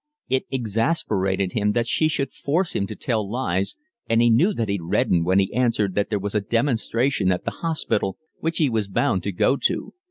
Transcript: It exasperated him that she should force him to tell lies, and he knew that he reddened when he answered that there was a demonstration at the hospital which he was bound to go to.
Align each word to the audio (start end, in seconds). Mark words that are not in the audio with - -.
It 0.29 0.47
exasperated 0.49 1.51
him 1.51 1.73
that 1.73 1.85
she 1.85 2.07
should 2.07 2.33
force 2.33 2.75
him 2.75 2.87
to 2.87 2.95
tell 2.95 3.29
lies, 3.29 3.75
and 4.09 4.19
he 4.19 4.31
knew 4.31 4.51
that 4.55 4.67
he 4.67 4.79
reddened 4.81 5.25
when 5.25 5.37
he 5.37 5.53
answered 5.53 5.93
that 5.93 6.09
there 6.09 6.17
was 6.17 6.33
a 6.33 6.41
demonstration 6.41 7.31
at 7.31 7.45
the 7.45 7.51
hospital 7.61 8.17
which 8.39 8.57
he 8.57 8.67
was 8.67 8.87
bound 8.87 9.21
to 9.21 9.31
go 9.31 9.57
to. 9.57 9.93